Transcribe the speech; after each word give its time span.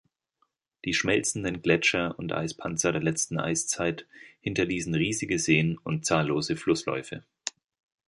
Die 0.83 0.95
schmelzenden 0.95 1.61
Gletscher 1.61 2.17
und 2.17 2.33
Eispanzer 2.33 2.91
der 2.91 3.03
letzten 3.03 3.39
Eiszeit 3.39 4.07
hinterließen 4.39 4.95
riesige 4.95 5.37
Seen 5.37 5.77
und 5.77 6.07
zahllose 6.07 6.55
Flussläufe. 6.55 7.23